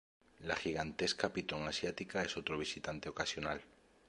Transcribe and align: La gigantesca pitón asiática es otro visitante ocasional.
La 0.39 0.55
gigantesca 0.55 1.31
pitón 1.31 1.67
asiática 1.67 2.23
es 2.23 2.35
otro 2.35 2.57
visitante 2.57 3.07
ocasional. 3.07 3.61